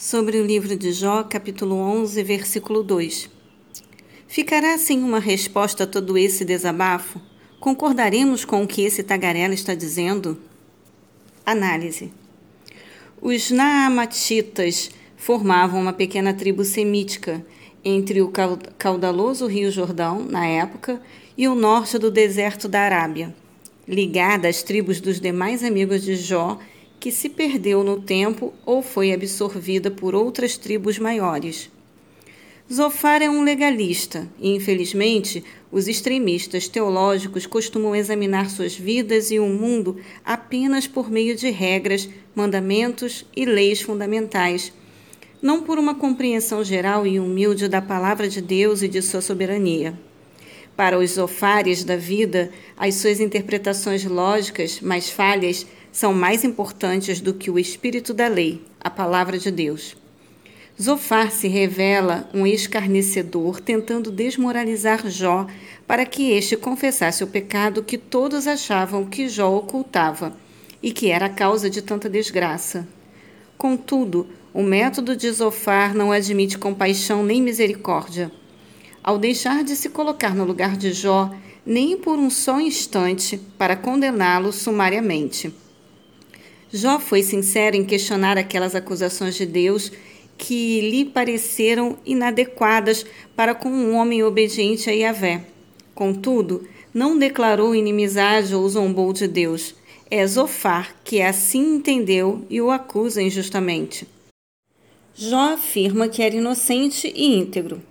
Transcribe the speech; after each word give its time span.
sobre 0.00 0.38
o 0.38 0.46
livro 0.46 0.74
de 0.76 0.92
Jó, 0.92 1.22
capítulo 1.24 1.74
11, 1.74 2.22
versículo 2.22 2.82
2. 2.82 3.28
Ficará 4.26 4.78
sem 4.78 5.04
uma 5.04 5.20
resposta 5.20 5.84
a 5.84 5.86
todo 5.86 6.16
esse 6.16 6.42
desabafo? 6.42 7.20
Concordaremos 7.60 8.42
com 8.42 8.62
o 8.62 8.66
que 8.66 8.80
esse 8.80 9.02
tagarela 9.02 9.52
está 9.52 9.74
dizendo? 9.74 10.40
Análise. 11.44 12.10
Os 13.20 13.50
Naamatitas 13.50 14.90
formavam 15.18 15.82
uma 15.82 15.92
pequena 15.92 16.32
tribo 16.32 16.64
semítica 16.64 17.44
entre 17.84 18.22
o 18.22 18.32
caudaloso 18.78 19.46
Rio 19.46 19.70
Jordão, 19.70 20.24
na 20.24 20.46
época, 20.46 20.98
e 21.36 21.46
o 21.46 21.54
norte 21.54 21.98
do 21.98 22.10
deserto 22.10 22.68
da 22.68 22.80
Arábia, 22.80 23.34
ligada 23.86 24.48
às 24.48 24.62
tribos 24.62 24.98
dos 24.98 25.20
demais 25.20 25.62
amigos 25.62 26.00
de 26.02 26.16
Jó 26.16 26.58
que 27.00 27.10
se 27.10 27.30
perdeu 27.30 27.82
no 27.82 28.02
tempo 28.02 28.52
ou 28.64 28.82
foi 28.82 29.10
absorvida 29.10 29.90
por 29.90 30.14
outras 30.14 30.58
tribos 30.58 30.98
maiores. 30.98 31.70
Zofar 32.70 33.20
é 33.20 33.28
um 33.28 33.42
legalista 33.42 34.28
e, 34.38 34.54
infelizmente, 34.54 35.42
os 35.72 35.88
extremistas 35.88 36.68
teológicos 36.68 37.46
costumam 37.46 37.96
examinar 37.96 38.48
suas 38.48 38.76
vidas 38.76 39.32
e 39.32 39.40
o 39.40 39.46
mundo 39.46 39.96
apenas 40.24 40.86
por 40.86 41.10
meio 41.10 41.34
de 41.34 41.50
regras, 41.50 42.08
mandamentos 42.32 43.26
e 43.34 43.44
leis 43.44 43.80
fundamentais, 43.80 44.72
não 45.42 45.62
por 45.62 45.78
uma 45.78 45.96
compreensão 45.96 46.62
geral 46.62 47.06
e 47.06 47.18
humilde 47.18 47.66
da 47.66 47.82
palavra 47.82 48.28
de 48.28 48.40
Deus 48.40 48.82
e 48.82 48.88
de 48.88 49.02
sua 49.02 49.22
soberania. 49.22 49.98
Para 50.76 50.98
os 50.98 51.10
zofares 51.12 51.82
da 51.82 51.96
vida, 51.96 52.50
as 52.76 52.94
suas 52.94 53.20
interpretações 53.20 54.04
lógicas, 54.04 54.80
mais 54.80 55.10
falhas, 55.10 55.66
são 55.92 56.14
mais 56.14 56.44
importantes 56.44 57.20
do 57.20 57.34
que 57.34 57.50
o 57.50 57.58
espírito 57.58 58.14
da 58.14 58.28
lei, 58.28 58.62
a 58.80 58.88
palavra 58.88 59.38
de 59.38 59.50
Deus. 59.50 59.96
Zofar 60.80 61.30
se 61.30 61.46
revela 61.46 62.28
um 62.32 62.46
escarnecedor 62.46 63.60
tentando 63.60 64.10
desmoralizar 64.10 65.08
Jó 65.10 65.46
para 65.86 66.06
que 66.06 66.30
este 66.30 66.56
confessasse 66.56 67.22
o 67.22 67.26
pecado 67.26 67.82
que 67.82 67.98
todos 67.98 68.46
achavam 68.46 69.04
que 69.04 69.28
Jó 69.28 69.54
ocultava 69.54 70.34
e 70.82 70.90
que 70.90 71.10
era 71.10 71.26
a 71.26 71.30
causa 71.30 71.68
de 71.68 71.82
tanta 71.82 72.08
desgraça. 72.08 72.88
Contudo, 73.58 74.26
o 74.54 74.62
método 74.62 75.14
de 75.14 75.30
Zofar 75.30 75.94
não 75.94 76.10
admite 76.10 76.56
compaixão 76.56 77.22
nem 77.22 77.42
misericórdia. 77.42 78.32
Ao 79.02 79.18
deixar 79.18 79.62
de 79.62 79.76
se 79.76 79.90
colocar 79.90 80.34
no 80.34 80.44
lugar 80.44 80.76
de 80.76 80.92
Jó, 80.92 81.30
nem 81.66 81.96
por 81.96 82.18
um 82.18 82.30
só 82.30 82.58
instante, 82.58 83.36
para 83.58 83.76
condená-lo 83.76 84.50
sumariamente. 84.50 85.54
Jó 86.72 87.00
foi 87.00 87.22
sincero 87.22 87.76
em 87.76 87.84
questionar 87.84 88.38
aquelas 88.38 88.74
acusações 88.74 89.34
de 89.34 89.44
Deus 89.44 89.90
que 90.38 90.80
lhe 90.80 91.04
pareceram 91.04 91.98
inadequadas 92.06 93.04
para 93.36 93.54
com 93.54 93.68
um 93.68 93.96
homem 93.96 94.22
obediente 94.22 94.88
a 94.88 94.92
Yahvé. 94.92 95.44
Contudo, 95.94 96.66
não 96.94 97.18
declarou 97.18 97.74
inimizade 97.74 98.54
ou 98.54 98.68
zombou 98.68 99.12
de 99.12 99.28
Deus. 99.28 99.74
É 100.10 100.26
Zofar 100.26 100.96
que 101.04 101.20
assim 101.20 101.76
entendeu 101.76 102.44
e 102.48 102.60
o 102.60 102.70
acusa 102.70 103.20
injustamente. 103.20 104.08
Jó 105.14 105.54
afirma 105.54 106.08
que 106.08 106.22
era 106.22 106.34
inocente 106.34 107.12
e 107.14 107.36
íntegro. 107.36 107.82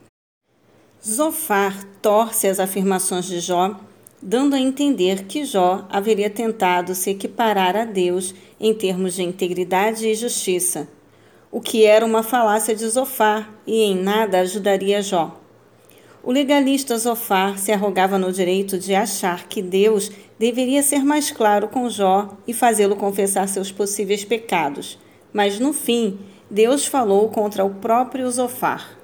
Zofar 1.05 1.83
torce 2.01 2.47
as 2.47 2.59
afirmações 2.59 3.25
de 3.25 3.39
Jó 3.39 3.79
dando 4.21 4.55
a 4.55 4.59
entender 4.59 5.25
que 5.25 5.45
Jó 5.45 5.85
haveria 5.89 6.29
tentado 6.29 6.93
se 6.93 7.11
equiparar 7.11 7.75
a 7.75 7.85
Deus 7.85 8.35
em 8.59 8.73
termos 8.73 9.13
de 9.13 9.23
integridade 9.23 10.07
e 10.07 10.15
justiça, 10.15 10.87
o 11.51 11.61
que 11.61 11.85
era 11.85 12.05
uma 12.05 12.21
falácia 12.21 12.75
de 12.75 12.87
Zofar 12.87 13.49
e 13.65 13.81
em 13.81 13.95
nada 13.95 14.39
ajudaria 14.39 15.01
Jó. 15.01 15.39
O 16.21 16.31
legalista 16.31 16.97
Zofar 16.97 17.57
se 17.57 17.71
arrogava 17.71 18.17
no 18.17 18.31
direito 18.31 18.77
de 18.77 18.93
achar 18.93 19.47
que 19.47 19.61
Deus 19.61 20.11
deveria 20.37 20.83
ser 20.83 21.03
mais 21.03 21.31
claro 21.31 21.69
com 21.69 21.89
Jó 21.89 22.37
e 22.45 22.53
fazê-lo 22.53 22.97
confessar 22.97 23.47
seus 23.47 23.71
possíveis 23.71 24.25
pecados, 24.25 24.99
mas 25.31 25.59
no 25.59 25.71
fim, 25.71 26.19
Deus 26.51 26.85
falou 26.85 27.29
contra 27.29 27.63
o 27.63 27.75
próprio 27.75 28.29
Zofar. 28.29 28.98